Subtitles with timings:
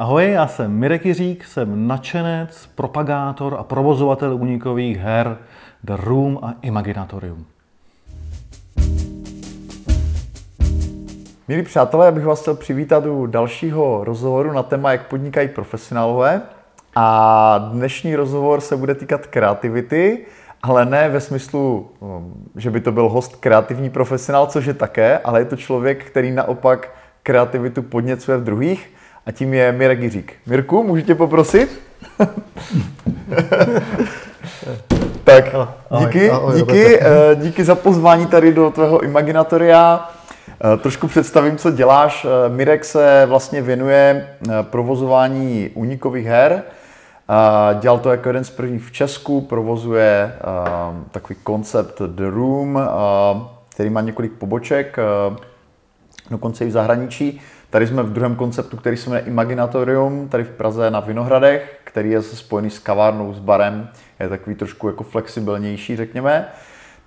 [0.00, 5.36] Ahoj, já jsem Mirek Jiřík, jsem nadšenec, propagátor a provozovatel unikových her
[5.84, 7.46] The Room a Imaginatorium.
[11.48, 16.42] Milí přátelé, já bych vás chtěl přivítat u dalšího rozhovoru na téma, jak podnikají profesionálové.
[16.96, 20.26] A dnešní rozhovor se bude týkat kreativity,
[20.62, 25.18] ale ne ve smyslu, um, že by to byl host kreativní profesionál, což je také,
[25.18, 26.88] ale je to člověk, který naopak
[27.22, 30.32] kreativitu podněcuje v druhých a tím je Mirek Jiřík.
[30.46, 31.80] Mirku, můžu tě poprosit?
[35.24, 35.44] tak,
[35.98, 40.10] díky, díky, eh, díky za pozvání tady do tvého Imaginatoria.
[40.74, 42.26] Eh, trošku představím, co děláš.
[42.26, 44.28] Eh, Mirek se vlastně věnuje
[44.62, 46.62] provozování únikových her.
[47.80, 50.32] Dělal to jako jeden z prvních v Česku, provozuje
[51.10, 52.80] takový koncept The Room,
[53.68, 54.96] který má několik poboček,
[56.30, 57.40] dokonce i v zahraničí.
[57.70, 62.10] Tady jsme v druhém konceptu, který se jmenuje Imaginatorium, tady v Praze na Vinohradech, který
[62.10, 63.88] je spojený s kavárnou, s barem,
[64.20, 66.48] je takový trošku jako flexibilnější, řekněme.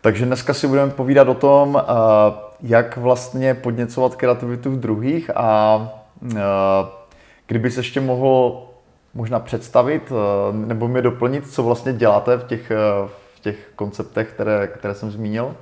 [0.02, 1.94] Takže dneska si budeme povídat o tom, eh,
[2.62, 5.80] jak vlastně podněcovat kreativitu v druhých a
[6.32, 6.42] eh,
[7.48, 8.64] kdyby se ještě mohl
[9.14, 12.72] možná představit eh, nebo mě doplnit, co vlastně děláte v těch,
[13.36, 15.56] v těch konceptech, které, které jsem zmínil?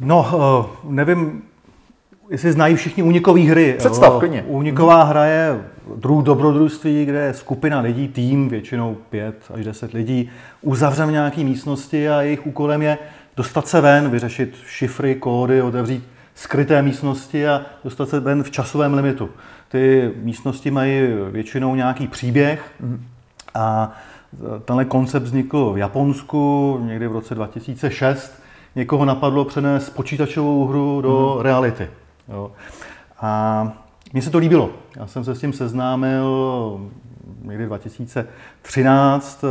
[0.00, 1.42] No, nevím,
[2.30, 3.74] jestli znají všichni únikové hry.
[3.78, 4.42] Představ, klidně.
[4.46, 5.60] Úniková hra je
[5.96, 10.30] druh dobrodružství, kde je skupina lidí, tým, většinou pět až deset lidí,
[10.62, 12.98] uzavřen v nějaké místnosti a jejich úkolem je
[13.36, 18.94] dostat se ven, vyřešit šifry, kódy, otevřít skryté místnosti a dostat se ven v časovém
[18.94, 19.30] limitu.
[19.68, 21.00] Ty místnosti mají
[21.30, 22.72] většinou nějaký příběh
[23.54, 23.92] a
[24.64, 28.42] tenhle koncept vznikl v Japonsku někdy v roce 2006.
[28.76, 31.42] Někoho napadlo přenést počítačovou hru do hmm.
[31.42, 31.88] reality.
[32.30, 32.52] Jo.
[33.20, 33.72] A
[34.12, 34.70] mně se to líbilo.
[34.96, 36.80] Já jsem se s tím seznámil
[37.42, 39.44] někdy 2013.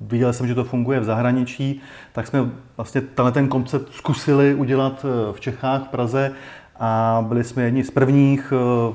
[0.00, 1.80] Viděl jsem, že to funguje v zahraničí,
[2.12, 6.32] tak jsme vlastně tenhle ten koncept zkusili udělat v Čechách, v Praze
[6.78, 8.50] a byli jsme jedni z prvních.
[8.50, 8.94] V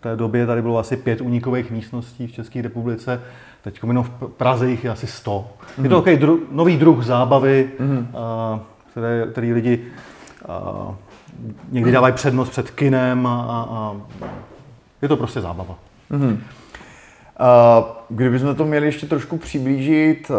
[0.00, 3.20] té době tady bylo asi pět unikových místností v České republice.
[3.62, 5.48] Teď jenom v Praze jich je asi 100.
[5.78, 5.84] Mm.
[5.84, 6.04] Je to mhm.
[6.04, 8.08] takový dru- nový druh zábavy, mm.
[8.90, 9.84] které, který lidi
[11.70, 13.96] někdy dávají přednost před kinem a, a,
[15.02, 15.74] je to prostě zábava.
[16.10, 16.38] Mm-hmm.
[18.08, 20.30] Kdybychom to měli ještě trošku přiblížit,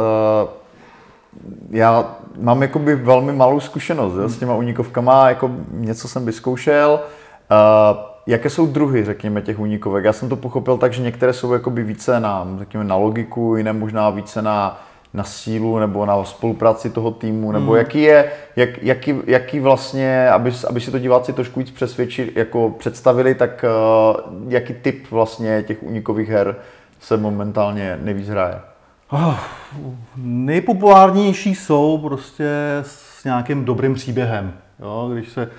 [1.69, 6.99] já mám jakoby velmi malou zkušenost jo, s těma unikovkama, jako něco jsem vyzkoušel.
[8.27, 10.05] Jaké jsou druhy, řekněme, těch unikovek?
[10.05, 13.73] Já jsem to pochopil tak, že některé jsou jakoby více na, řekněme, na logiku, jiné
[13.73, 14.81] možná více na
[15.13, 17.77] na sílu nebo na spolupráci toho týmu, nebo mm.
[17.77, 22.69] jaký je, jak, jaký, jaký vlastně, aby, aby si to diváci trošku víc přesvědčili, jako
[22.69, 26.55] představili, tak uh, jaký typ vlastně těch unikových her
[26.99, 28.59] se momentálně nejvíc hraje?
[29.09, 29.35] Oh,
[30.17, 32.49] nejpopulárnější jsou prostě
[32.81, 34.53] s nějakým dobrým příběhem.
[34.79, 35.09] Jo?
[35.13, 35.49] Když se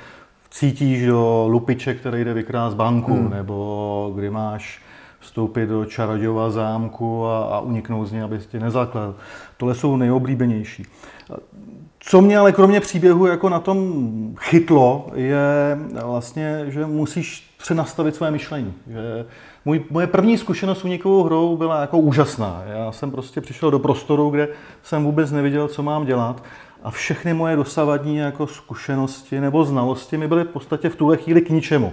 [0.51, 3.31] cítíš do lupiče, který jde vykrást banku, mm.
[3.31, 4.83] nebo kdy máš
[5.22, 9.15] vstoupit do čarodějova zámku a, a uniknout z něj, aby tě nezakladl.
[9.56, 10.87] Tohle jsou nejoblíbenější.
[12.00, 14.03] Co mě ale kromě příběhu jako na tom
[14.38, 18.75] chytlo, je vlastně, že musíš přenastavit své myšlení.
[18.87, 19.27] Že
[19.65, 22.62] můj, moje první zkušenost s unikovou hrou byla jako úžasná.
[22.66, 24.49] Já jsem prostě přišel do prostoru, kde
[24.82, 26.43] jsem vůbec neviděl, co mám dělat
[26.82, 31.41] a všechny moje dosavadní jako zkušenosti nebo znalosti mi byly v podstatě v tuhle chvíli
[31.41, 31.93] k ničemu.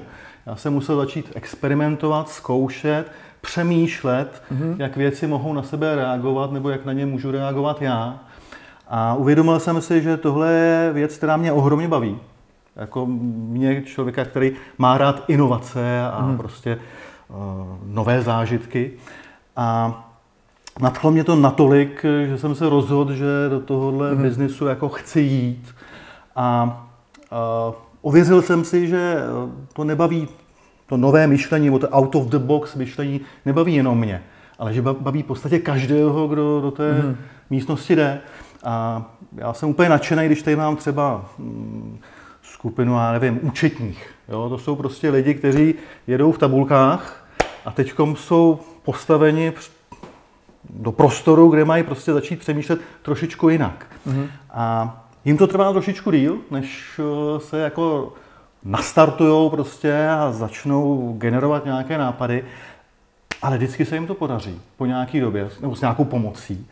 [0.49, 3.11] Já jsem musel začít experimentovat, zkoušet,
[3.41, 4.75] přemýšlet, mm-hmm.
[4.79, 8.19] jak věci mohou na sebe reagovat nebo jak na ně můžu reagovat já.
[8.87, 12.17] A uvědomil jsem si, že tohle je věc, která mě ohromně baví.
[12.75, 16.37] Jako mě, člověka, který má rád inovace a mm.
[16.37, 16.77] prostě
[17.27, 17.37] uh,
[17.85, 18.91] nové zážitky.
[19.55, 19.93] A
[20.79, 24.21] nadchlo mě to natolik, že jsem se rozhodl, že do tohohle mm.
[24.21, 25.75] biznisu jako chci jít.
[26.35, 26.63] A
[27.67, 29.15] uh, ověřil jsem si, že
[29.73, 30.27] to nebaví
[30.85, 34.23] to nové myšlení, nebo to out of the box myšlení nebaví jenom mě,
[34.59, 37.17] ale že baví v podstatě každého, kdo do té mm.
[37.49, 38.21] místnosti jde.
[38.63, 39.05] A
[39.35, 41.99] já jsem úplně nadšený, když tady mám třeba mm,
[42.41, 44.09] skupinu, já nevím, účetních.
[44.29, 44.49] Jo?
[44.49, 45.75] To jsou prostě lidi, kteří
[46.07, 47.27] jedou v tabulkách
[47.65, 49.53] a teď jsou postaveni
[50.69, 53.85] do prostoru, kde mají prostě začít přemýšlet trošičku jinak.
[54.05, 54.27] Mm.
[54.49, 58.13] A jim to trvá trošičku díl, než eh, se jako
[58.63, 62.43] nastartují prostě a začnou generovat nějaké nápady,
[63.41, 66.67] ale vždycky se jim to podaří po nějaké době, nebo s nějakou pomocí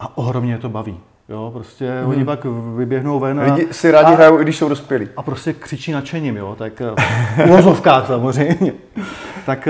[0.00, 0.98] a ohromně to baví.
[1.28, 2.10] Jo, prostě hmm.
[2.10, 3.42] oni pak vyběhnou ven a...
[3.42, 5.08] Lidi si rádi hrajou, i když jsou dospělí.
[5.16, 6.80] A prostě křičí nadšením, jo, tak
[7.36, 8.72] v uvozovkách samozřejmě.
[9.46, 9.68] tak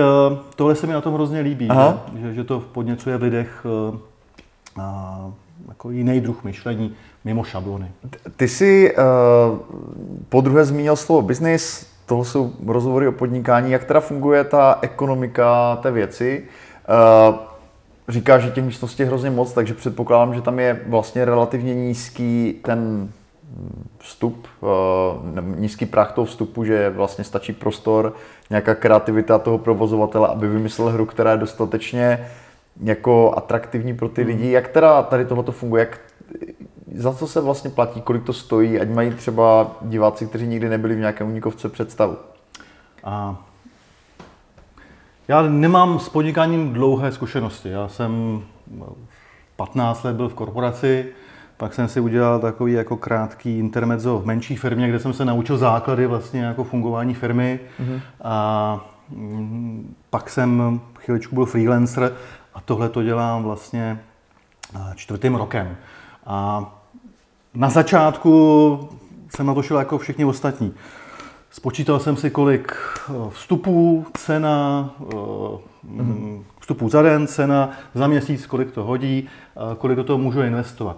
[0.56, 1.68] tohle se mi na tom hrozně líbí,
[2.20, 3.66] že, že to podněcuje v lidech
[4.80, 5.30] a,
[5.68, 6.94] jako jiný druh myšlení
[7.24, 7.90] mimo šablony.
[8.36, 9.58] Ty jsi uh,
[10.28, 13.70] po druhé zmínil slovo business, tohle jsou rozhovory o podnikání.
[13.70, 16.44] Jak teda funguje ta ekonomika té věci?
[17.30, 17.34] Uh,
[18.08, 22.60] říká, že těch místností je hrozně moc, takže předpokládám, že tam je vlastně relativně nízký
[22.64, 23.10] ten
[23.98, 28.14] vstup, uh, nízký prach toho vstupu, že vlastně stačí prostor,
[28.50, 32.26] nějaká kreativita toho provozovatele, aby vymyslel hru, která je dostatečně
[32.82, 34.30] jako atraktivní pro ty hmm.
[34.30, 34.50] lidi.
[34.50, 35.80] Jak teda tady tohle funguje?
[35.80, 36.00] Jak,
[36.94, 40.94] za co se vlastně platí, kolik to stojí, ať mají třeba diváci, kteří nikdy nebyli
[40.94, 42.16] v nějakém unikovce představu?
[43.04, 43.36] A
[45.28, 47.68] já nemám s podnikáním dlouhé zkušenosti.
[47.68, 48.42] Já jsem
[49.56, 51.06] 15 let byl v korporaci,
[51.56, 55.58] pak jsem si udělal takový jako krátký intermezzo v menší firmě, kde jsem se naučil
[55.58, 57.60] základy vlastně jako fungování firmy.
[57.80, 58.00] Mm-hmm.
[58.22, 62.12] A mm, pak jsem chvíličku byl freelancer
[62.54, 64.00] a tohle to dělám vlastně
[64.94, 65.76] čtvrtým rokem.
[66.26, 66.79] A
[67.54, 68.88] na začátku
[69.36, 70.74] jsem na to šel jako všichni ostatní.
[71.50, 76.42] Spočítal jsem si, kolik eh, vstupů, cena, mm-hmm.
[76.60, 79.28] vstupů za den, cena za měsíc, kolik to hodí,
[79.78, 80.96] kolik do toho můžu investovat.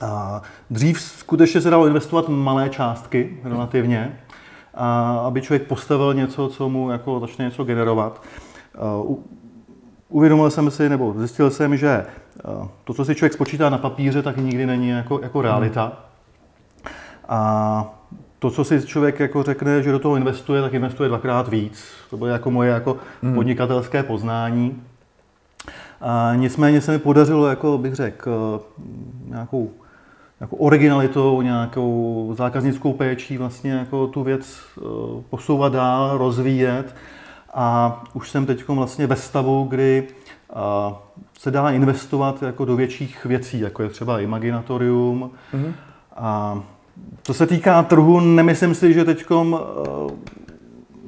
[0.00, 4.20] A dřív skutečně se dalo investovat malé částky relativně,
[4.74, 8.22] a aby člověk postavil něco, co mu jako začne něco generovat.
[10.12, 12.06] Uvědomil jsem si, nebo zjistil jsem, že
[12.84, 15.92] to, co si člověk spočítá na papíře, tak nikdy není jako, jako realita.
[17.28, 17.94] A
[18.38, 21.84] to, co si člověk jako řekne, že do toho investuje, tak investuje dvakrát víc.
[22.10, 23.34] To bylo jako moje jako hmm.
[23.34, 24.82] podnikatelské poznání.
[26.00, 28.62] A nicméně se mi podařilo, jako bych řekl,
[29.28, 29.70] nějakou,
[30.40, 34.82] nějakou originalitou, nějakou zákaznickou péčí vlastně jako tu věc eh,
[35.30, 36.94] posouvat dál, rozvíjet.
[37.54, 40.94] A už jsem teď vlastně ve stavu, kdy eh,
[41.38, 45.30] se dá investovat jako do větších věcí, jako je třeba Imaginatorium.
[45.54, 45.72] Mm-hmm.
[46.16, 46.60] A
[47.22, 49.56] co se týká trhu, nemyslím si, že teď eh,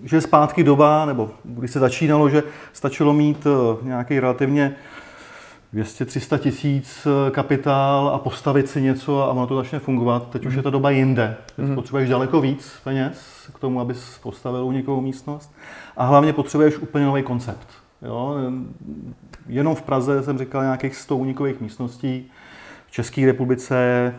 [0.05, 2.43] že je zpátky doba, nebo když se začínalo, že
[2.73, 4.77] stačilo mít eh, nějaký relativně
[5.75, 10.31] 200-300 tisíc eh, kapitál a postavit si něco a ono to začne fungovat.
[10.31, 10.49] Teď mm.
[10.49, 11.37] už je ta doba jinde.
[11.57, 11.75] Teď mm.
[11.75, 15.55] potřebuješ daleko víc peněz k tomu, abys postavil unikovou místnost.
[15.97, 17.69] A hlavně potřebuješ úplně nový koncept.
[18.03, 18.37] Jo?
[19.47, 22.31] Jenom v Praze jsem říkal nějakých 100 unikových místností.
[22.87, 24.15] V České republice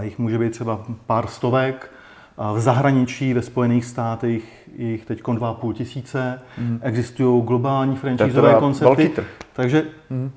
[0.00, 1.92] jich může být třeba pár stovek.
[2.54, 6.40] V zahraničí, ve Spojených státech, jich teď 2,5 tisíce.
[6.58, 6.80] Mm.
[6.82, 9.12] Existují globální franchiseové koncepty.
[9.52, 10.30] Takže mm.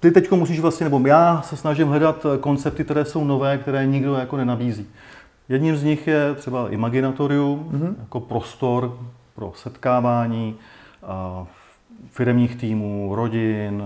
[0.00, 4.14] ty teď musíš vlastně, nebo já se snažím hledat koncepty, které jsou nové, které nikdo
[4.14, 4.86] jako nenabízí.
[5.48, 7.96] Jedním z nich je třeba Imaginatorium, mm.
[8.00, 8.98] jako prostor
[9.34, 10.54] pro setkávání
[12.10, 13.82] firmních týmů, rodin,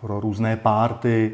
[0.00, 1.32] pro různé párty.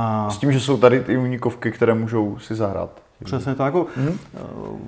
[0.00, 0.30] A...
[0.30, 2.90] S tím, že jsou tady ty unikovky, které můžou si zahrát.
[3.24, 3.66] Přesně tak.
[3.66, 4.08] Jako, hmm?
[4.08, 4.78] uh,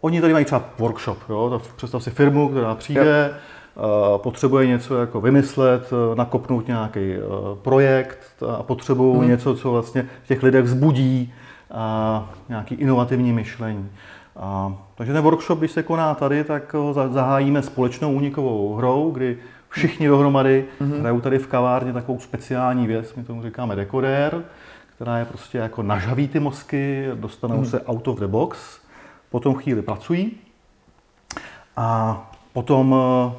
[0.00, 1.18] oni tady mají třeba workshop.
[1.28, 1.60] Jo?
[1.76, 3.30] Představ si firmu, která přijde,
[3.74, 8.18] uh, potřebuje něco jako vymyslet, uh, nakopnout nějaký uh, projekt
[8.58, 9.28] a potřebují hmm.
[9.28, 11.34] něco, co vlastně v těch lidech vzbudí
[11.70, 13.88] uh, nějaký inovativní myšlení.
[14.66, 19.38] Uh, takže ten workshop, když se koná tady, tak ho zahájíme společnou únikovou hrou, kdy
[19.72, 21.00] všichni dohromady mm-hmm.
[21.00, 24.42] hrajou tady v kavárně takovou speciální věc, my tomu říkáme dekodér,
[24.96, 27.70] která je prostě jako nažaví ty mozky, dostanou mm-hmm.
[27.70, 28.58] se out of the box,
[29.30, 30.32] potom chvíli pracují
[31.76, 32.18] a
[32.52, 33.34] potom, eh,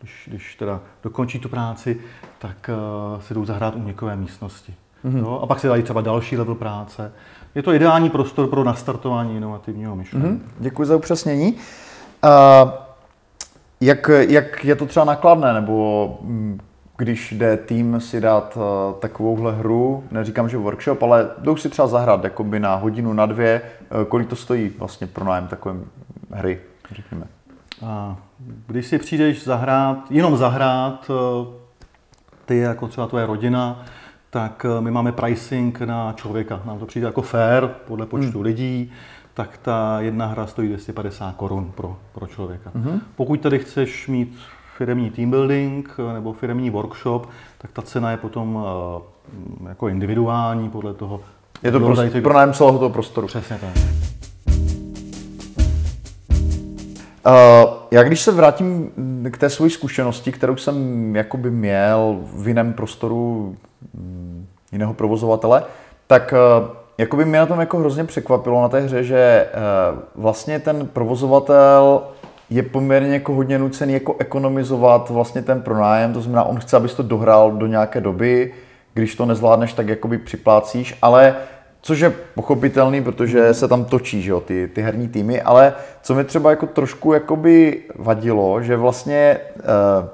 [0.00, 2.00] když, když teda dokončí tu práci,
[2.38, 2.70] tak
[3.14, 4.74] uh, si jdou zahrát unikové místnosti.
[5.04, 5.22] Mm-hmm.
[5.22, 7.12] No, a pak si dají třeba další level práce.
[7.54, 10.24] Je to ideální prostor pro nastartování inovativního myšlení.
[10.24, 10.40] Mm-hmm.
[10.58, 11.52] Děkuji za upřesnění.
[11.52, 12.70] Uh,
[13.80, 16.60] jak, jak je to třeba nakladné, nebo mm,
[16.96, 18.62] když jde tým si dát uh,
[19.00, 23.62] takovouhle hru, neříkám, že workshop, ale jdou si třeba zahrát jakoby na hodinu, na dvě,
[23.62, 25.74] uh, kolik to stojí vlastně pro nájem takové
[26.30, 26.60] hry,
[26.94, 27.26] řekněme.
[27.86, 28.16] A
[28.66, 31.46] když si přijdeš zahrát, jenom zahrát, uh,
[32.44, 33.84] ty jako třeba tvoje rodina,
[34.30, 36.62] tak my máme pricing na člověka.
[36.64, 38.42] Nám to přijde jako fair podle počtu hmm.
[38.42, 38.92] lidí
[39.38, 42.70] tak ta jedna hra stojí 250 korun pro, pro člověka.
[42.70, 43.00] Mm-hmm.
[43.16, 44.38] Pokud tady chceš mít
[44.76, 47.28] firmní team building nebo firmní workshop,
[47.58, 51.20] tak ta cena je potom uh, jako individuální podle toho.
[51.62, 53.26] Je to prostě pro nájem celého toho prostoru.
[53.26, 53.70] Přesně tak.
[57.26, 58.90] Uh, já když se vrátím
[59.30, 63.56] k té své zkušenosti, kterou jsem jakoby měl v jiném prostoru
[63.94, 65.64] mm, jiného provozovatele,
[66.06, 70.58] tak uh, jakoby mě na tom jako hrozně překvapilo na té hře, že uh, vlastně
[70.58, 72.02] ten provozovatel
[72.50, 76.94] je poměrně jako hodně nucený jako ekonomizovat vlastně ten pronájem, to znamená, on chce, abys
[76.94, 78.54] to dohrál do nějaké doby,
[78.94, 81.36] když to nezvládneš, tak jakoby připlácíš, ale
[81.80, 86.14] což je pochopitelný, protože se tam točí, že jo, ty, ty herní týmy, ale co
[86.14, 90.08] mi třeba jako trošku jakoby vadilo, že vlastně uh,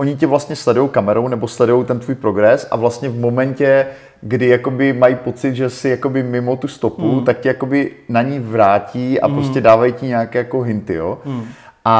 [0.00, 3.86] oni tě vlastně sledují kamerou nebo sledují ten tvůj progres a vlastně v momentě,
[4.20, 7.24] kdy jakoby mají pocit, že jsi jakoby mimo tu stopu, mm.
[7.24, 9.34] tak tě jakoby na ní vrátí a mm.
[9.34, 11.18] prostě dávají ti nějaké jako hinty, jo.
[11.24, 11.44] Mm.
[11.84, 11.96] A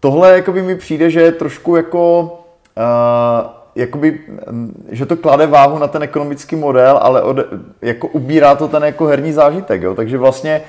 [0.00, 2.22] tohle jakoby mi přijde, že je trošku jako
[2.76, 4.20] uh, jakoby,
[4.90, 7.36] že to klade váhu na ten ekonomický model, ale od,
[7.82, 9.94] jako ubírá to ten jako herní zážitek, jo?
[9.94, 10.62] takže vlastně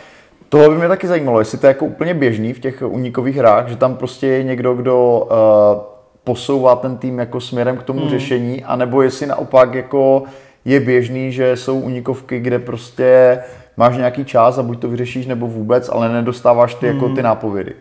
[0.50, 3.68] tohle by mě taky zajímalo, jestli to je jako úplně běžný v těch unikových hrách,
[3.68, 5.97] že tam prostě je někdo, kdo uh,
[6.28, 8.10] posouvá ten tým jako směrem k tomu mm.
[8.10, 10.24] řešení, anebo jestli naopak jako
[10.66, 13.40] je běžný, že jsou unikovky, kde prostě
[13.78, 16.96] máš nějaký čas a buď to vyřešíš nebo vůbec, ale nedostáváš ty, mm.
[16.96, 17.74] jako ty nápovědy.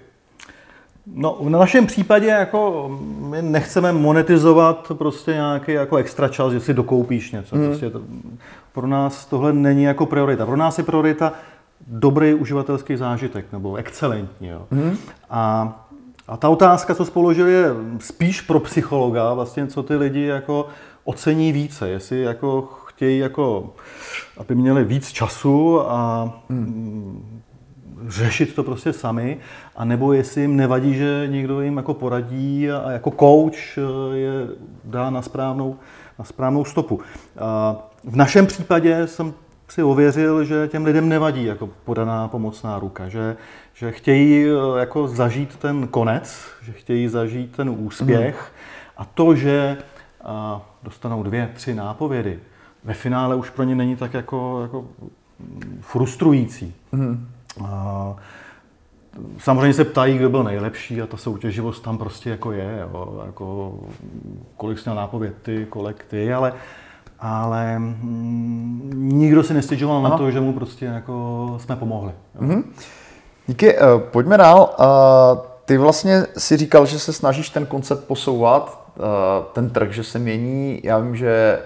[1.14, 6.74] No, v našem případě jako my nechceme monetizovat prostě nějaký jako extra čas, že si
[6.74, 7.56] dokoupíš něco.
[7.56, 7.66] Hmm.
[7.66, 8.00] Prostě to,
[8.72, 10.46] pro nás tohle není jako priorita.
[10.46, 11.32] Pro nás je priorita
[11.86, 14.48] dobrý uživatelský zážitek, nebo excelentní.
[14.48, 14.62] Jo.
[14.70, 14.96] Hmm.
[15.30, 15.85] A,
[16.28, 17.68] a ta otázka, co spoložil, je
[17.98, 20.68] spíš pro psychologa, vlastně, co ty lidi jako
[21.04, 21.88] ocení více.
[21.88, 23.74] Jestli jako chtějí, jako,
[24.36, 27.42] aby měli víc času a hmm
[28.08, 29.38] řešit to prostě sami,
[29.76, 34.32] a nebo jestli jim nevadí, že někdo jim jako poradí a jako coach eh, je
[34.84, 35.76] dá na správnou,
[36.18, 37.00] na správnou stopu.
[37.38, 39.34] A v našem případě jsem
[39.68, 43.36] si ověřil, že těm lidem nevadí jako podaná pomocná ruka, že,
[43.74, 48.92] že chtějí eh, jako zažít ten konec, že chtějí zažít ten úspěch mm.
[48.96, 49.78] a to, že
[50.24, 52.40] a dostanou dvě, tři nápovědy,
[52.84, 54.84] ve finále už pro ně není tak jako, jako
[55.80, 56.74] frustrující.
[56.92, 57.28] Mm.
[59.38, 63.74] Samozřejmě se ptají, kdo byl nejlepší a ta soutěživost tam prostě jako je, jo, jako
[64.56, 66.52] kolik jsi měl nápověd ty, kolik ty, ale,
[67.20, 72.12] ale mm, nikdo si nestěžoval na to, že mu prostě jako jsme pomohli.
[72.40, 72.62] Mm-hmm.
[73.46, 74.74] Díky, uh, pojďme dál.
[74.78, 74.86] Uh,
[75.64, 79.04] ty vlastně si říkal, že se snažíš ten koncept posouvat, uh,
[79.52, 80.80] ten trh, že se mění.
[80.84, 81.58] Já vím, že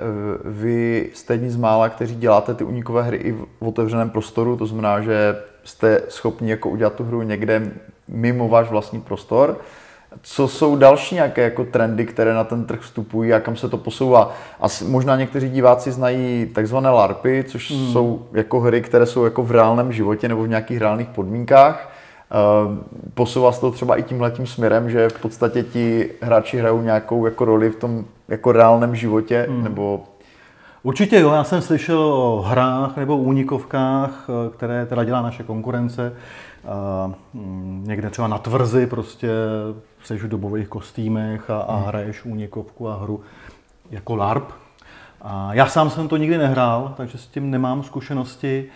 [0.44, 4.66] vy jste jedni z mála, kteří děláte ty unikové hry i v otevřeném prostoru, to
[4.66, 7.72] znamená, že jste schopni jako udělat tu hru někde
[8.08, 9.58] mimo váš vlastní prostor.
[10.22, 13.76] Co jsou další nějaké jako trendy, které na ten trh vstupují a kam se to
[13.76, 14.32] posouvá?
[14.60, 17.92] Asi možná někteří diváci znají takzvané LARPy, což hmm.
[17.92, 21.92] jsou jako hry, které jsou jako v reálném životě nebo v nějakých reálných podmínkách.
[22.66, 22.78] Uh,
[23.14, 27.44] posouvá se to třeba i tímhletím směrem, že v podstatě ti hráči hrajou nějakou jako
[27.44, 29.64] roli v tom jako reálném životě, hmm.
[29.64, 30.04] nebo
[30.82, 36.12] Určitě jo, já jsem slyšel o hrách nebo únikovkách, eh, které teda dělá naše konkurence.
[37.34, 39.28] Mm, někde třeba na tvrzi prostě
[40.04, 41.84] seš v dobových kostýmech a, a hmm.
[41.84, 43.20] hraješ únikovku a hru
[43.90, 44.52] jako LARP.
[45.22, 48.68] A já sám jsem to nikdy nehrál, takže s tím nemám zkušenosti.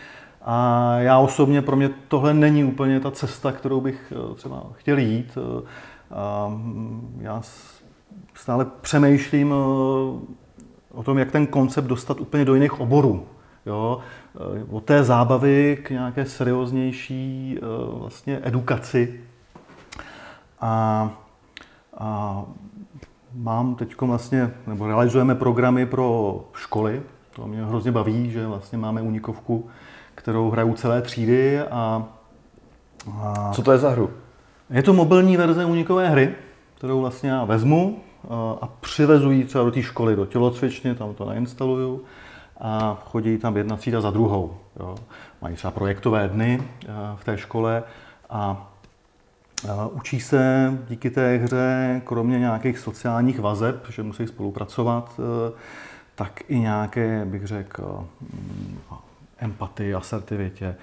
[0.42, 4.98] A já osobně, pro mě tohle není úplně ta cesta, kterou bych eh, třeba chtěl
[4.98, 5.38] jít.
[5.38, 5.66] Eh,
[6.10, 7.42] a mm, já
[8.34, 9.54] stále přemýšlím
[10.94, 13.26] o tom, jak ten koncept dostat úplně do jiných oborů.
[13.66, 14.00] Jo?
[14.70, 17.60] Od té zábavy k nějaké serióznější eh,
[17.98, 19.20] vlastně edukaci.
[20.60, 21.10] A,
[21.98, 22.42] a
[23.34, 27.02] mám teď vlastně, nebo realizujeme programy pro školy.
[27.32, 29.66] To mě hrozně baví, že vlastně máme unikovku,
[30.14, 31.60] kterou hrajou celé třídy.
[31.60, 32.04] A,
[33.12, 34.10] a Co to je za hru?
[34.70, 36.34] Je to mobilní verze unikové hry,
[36.74, 38.00] kterou vlastně já vezmu,
[38.60, 42.00] a přivezují třeba do té školy, do tělocvičny, tam to nainstalují
[42.60, 44.56] a chodí tam jedna třída za druhou.
[44.80, 44.94] Jo.
[45.42, 46.62] Mají třeba projektové dny
[47.16, 47.82] v té škole
[48.30, 48.70] a
[49.92, 55.20] Učí se díky té hře, kromě nějakých sociálních vazeb, že musí spolupracovat,
[56.14, 58.78] tak i nějaké, bych řekl, mm,
[59.38, 60.76] empatii, asertivitě,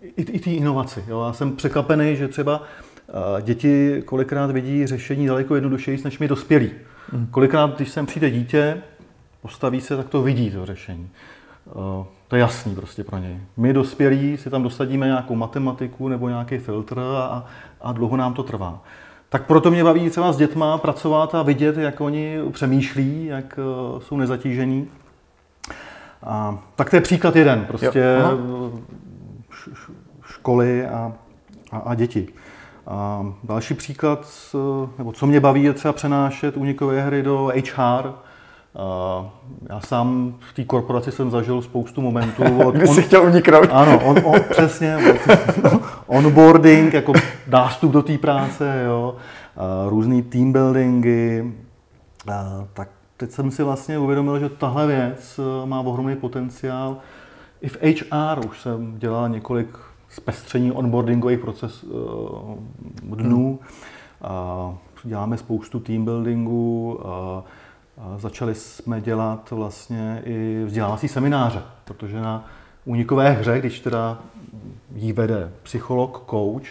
[0.00, 1.04] i, i ty inovaci.
[1.08, 1.24] Jo.
[1.26, 2.62] Já jsem překvapený, že třeba
[3.42, 6.70] Děti kolikrát vidí řešení daleko jednodušeji než my dospělí.
[7.12, 7.26] Mm.
[7.26, 8.82] Kolikrát, když sem přijde dítě,
[9.42, 11.10] postaví se, tak to vidí, to řešení.
[12.28, 13.38] To je jasný prostě pro něj.
[13.56, 17.46] My dospělí si tam dosadíme nějakou matematiku nebo nějaký filtr a,
[17.80, 18.82] a dlouho nám to trvá.
[19.28, 24.00] Tak proto mě baví třeba s dětma pracovat a vidět, jak oni přemýšlí, jak e,
[24.00, 24.88] jsou nezatížení.
[26.22, 28.72] A, tak to je příklad jeden, prostě jo,
[30.26, 31.12] školy a,
[31.70, 32.28] a, a děti.
[32.86, 34.28] A další příklad,
[34.98, 38.12] nebo co mě baví, je třeba přenášet unikové hry do HR,
[39.70, 42.42] Já sám v té korporaci jsem zažil spoustu momentů.
[42.66, 43.68] Od, Kdy on, jsi chtěl uniknout.
[43.72, 44.98] Ano, on, on, přesně.
[46.06, 47.12] onboarding, jako
[47.48, 49.16] nástup do té práce, jo,
[49.88, 51.52] různý team buildingy.
[52.72, 56.96] Tak teď jsem si vlastně uvědomil, že tahle věc eh, má ohromný potenciál.
[57.60, 59.68] I v HR už jsem dělal několik
[60.14, 63.58] zpestření onboardingových proces uh, dnů.
[64.20, 64.78] Hmm.
[65.04, 67.00] děláme spoustu team buildingu.
[68.16, 72.44] Začali jsme dělat vlastně i vzdělávací semináře, protože na
[72.84, 74.18] únikové hře, když teda
[74.94, 76.66] jí vede psycholog, coach,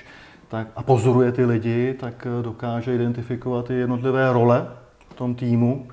[0.47, 4.67] tak, a pozoruje ty lidi, tak eh, dokáže identifikovat ty jednotlivé role
[5.09, 5.87] v tom týmu,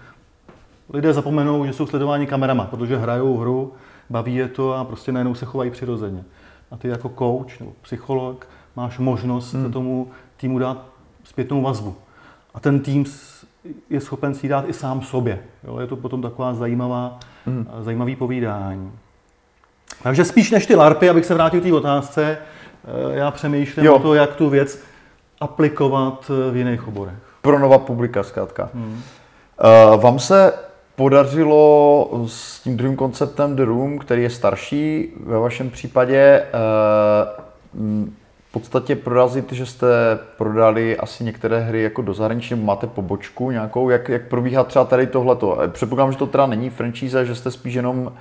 [0.92, 3.72] lidé zapomenou, že jsou sledováni kamerama, protože hrajou hru,
[4.10, 6.24] baví je to a prostě najednou se chovají přirozeně.
[6.70, 9.72] A ty jako coach nebo psycholog máš možnost hmm.
[9.72, 10.84] tomu týmu dát
[11.24, 11.96] zpětnou vazbu.
[12.54, 13.04] A ten tým
[13.90, 15.38] je schopen si dát i sám sobě.
[15.64, 15.78] Jo?
[15.78, 17.66] Je to potom taková zajímavá, hmm.
[17.80, 18.92] zajímavý povídání.
[20.02, 22.38] Takže spíš než ty larpy, abych se vrátil k té otázce,
[22.84, 23.94] eh, já přemýšlím jo.
[23.94, 24.82] o to, jak tu věc
[25.40, 27.14] aplikovat v jiných oborech.
[27.42, 28.70] Pro nová publika zkrátka.
[28.74, 29.02] Hmm.
[29.92, 30.52] Uh, vám se
[31.00, 36.48] podařilo s tím druhým konceptem The Room, který je starší, ve vašem případě eh,
[38.48, 39.86] v podstatě prorazit, že jste
[40.38, 45.06] prodali asi některé hry jako do zahraničí, máte pobočku nějakou, jak, jak probíhá třeba tady
[45.06, 45.58] tohleto.
[45.68, 48.12] Předpokládám, že to teda není franchise, že jste spíš jenom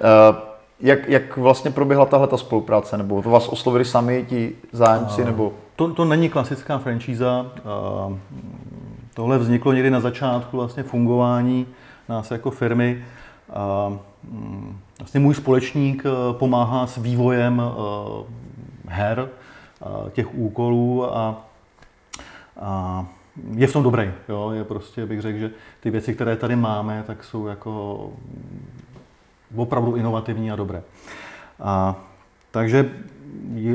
[0.00, 0.36] eh,
[0.80, 5.52] jak, jak vlastně proběhla tahle ta spolupráce, nebo to vás oslovili sami ti zájemci, nebo?
[5.76, 7.46] To, to není klasická franšíza.
[9.14, 11.66] Tohle vzniklo někdy na začátku vlastně fungování
[12.08, 13.04] nás jako firmy.
[14.30, 18.24] Mm, vlastně můj společník eh, pomáhá s vývojem eh,
[18.88, 21.44] her, eh, těch úkolů a,
[22.60, 23.06] a
[23.54, 24.10] je v tom dobrý.
[24.28, 24.50] Jo?
[24.50, 28.10] Je prostě, bych řekl, že ty věci, které tady máme, tak jsou jako
[29.56, 30.82] opravdu inovativní a dobré.
[31.60, 31.96] A,
[32.50, 32.90] takže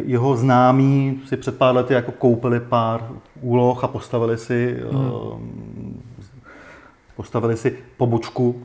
[0.05, 3.09] jeho známí si před pár lety jako koupili pár
[3.41, 5.78] úloh a postavili si hmm
[7.19, 8.63] postavili si pobočku,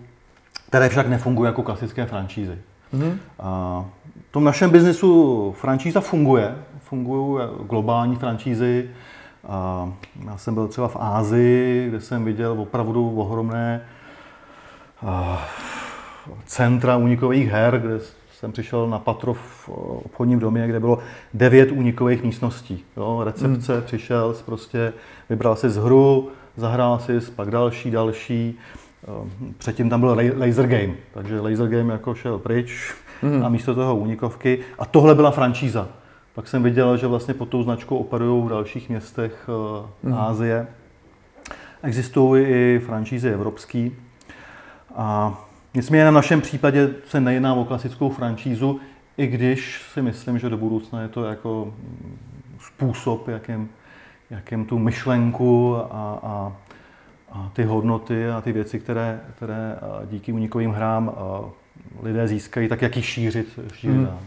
[0.69, 2.59] které však nefungují jako klasické franšízy.
[2.95, 3.17] Mm-hmm.
[3.40, 3.85] A
[4.29, 8.90] v tom našem biznesu franšíza funguje, fungují globální franšízy.
[9.49, 9.88] A
[10.27, 13.81] já jsem byl třeba v Ázii, kde jsem viděl opravdu ohromné
[16.47, 17.99] centra únikových her, kde
[18.38, 19.69] jsem přišel na patro v
[20.05, 20.99] obchodním domě, kde bylo
[21.35, 22.85] devět únikových místností.
[22.97, 23.83] Jo, recepce, hmm.
[23.83, 24.93] přišel, prostě
[25.31, 28.59] vybral si z hru, zahrál si, pak další, další.
[29.09, 33.45] Ehm, předtím tam byl laser game, takže laser game jako šel pryč mm.
[33.45, 34.59] a místo toho únikovky.
[34.79, 35.88] A tohle byla franšíza.
[36.35, 39.49] Pak jsem viděl, že vlastně pod tou značkou operují v dalších městech
[40.03, 40.14] mm.
[40.14, 40.67] Ázie.
[41.83, 43.90] Existují i franšízy evropské.
[44.97, 45.38] A
[45.75, 48.81] nicméně na našem případě se nejedná o klasickou franšízu,
[49.17, 51.75] i když si myslím, že do budoucna je to jako
[52.61, 53.69] způsob, jakým
[54.31, 56.53] jakým tu myšlenku a, a,
[57.33, 59.77] a ty hodnoty a ty věci, které, které
[60.11, 61.13] díky unikovým hrám
[62.03, 64.19] lidé získají, tak jak ji šířit, šířit hmm.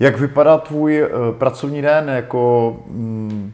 [0.00, 3.52] Jak vypadá tvůj uh, pracovní den, jako mm,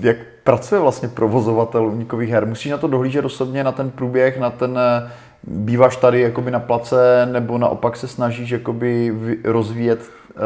[0.00, 2.46] jak pracuje vlastně provozovatel unikových her?
[2.46, 5.10] Musíš na to dohlížet osobně, na ten průběh, na ten, e,
[5.42, 10.42] býváš tady jakoby na place, nebo naopak se snažíš jakoby rozvíjet uh,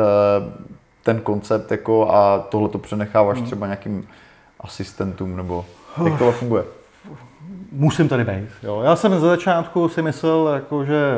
[1.03, 3.47] ten koncept jako a tohle to přenecháváš hmm.
[3.47, 4.09] třeba nějakým
[4.61, 5.65] asistentům, nebo
[6.05, 6.65] jak tohle funguje?
[7.73, 8.49] Musím tady být.
[8.63, 8.81] Jo.
[8.85, 11.15] Já jsem za začátku si myslel, jako, že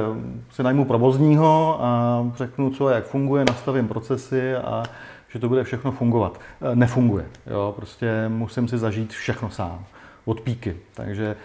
[0.50, 4.82] si najmu provozního a řeknu, co a jak funguje, nastavím procesy a
[5.28, 6.40] že to bude všechno fungovat.
[6.72, 7.24] E, nefunguje.
[7.46, 7.72] Jo.
[7.76, 9.84] Prostě musím si zažít všechno sám.
[10.24, 10.76] Od píky.
[10.94, 11.36] Takže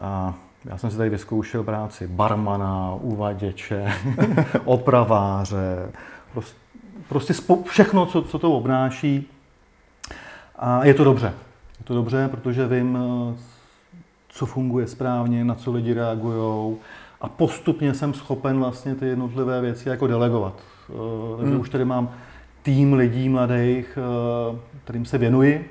[0.00, 3.92] a já jsem si tady vyzkoušel práci barmana, uvaděče,
[4.64, 5.90] opraváře,
[6.32, 6.58] prostě,
[7.08, 9.28] prostě všechno, co, co to obnáší.
[10.64, 11.26] A je to dobře.
[11.78, 13.36] Je to dobře, protože vím, eh,
[14.28, 16.76] co funguje správně, na co lidi reagují
[17.20, 20.54] a postupně jsem schopen vlastně ty jednotlivé věci jako delegovat.
[20.90, 21.60] Eh, takže hmm.
[21.60, 22.10] už tady mám
[22.62, 25.70] tým lidí mladých, eh, kterým se věnuji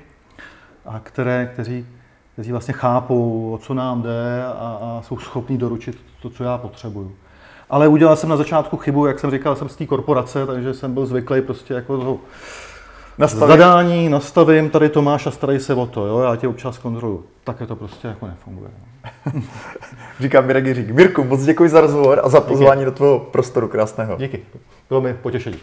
[0.86, 1.86] a které, kteří,
[2.32, 6.58] kteří vlastně chápou, o co nám jde a, a jsou schopní doručit to, co já
[6.58, 7.12] potřebuju.
[7.70, 10.94] Ale udělal jsem na začátku chybu, jak jsem říkal, jsem z té korporace, takže jsem
[10.94, 12.18] byl zvyklý prostě jako toho
[13.18, 13.48] nastavím.
[13.48, 17.22] zadání, nastavím, tady to máš a starej se o to, jo, já tě občas kontroluji.
[17.60, 18.70] je to prostě jako nefunguje.
[20.20, 20.90] Říká Mirek Jiřík.
[20.90, 22.84] Mirku, moc děkuji za rozhovor a za pozvání Díky.
[22.84, 24.16] do tvého prostoru krásného.
[24.16, 24.42] Díky,
[24.88, 25.56] bylo mi potěšení.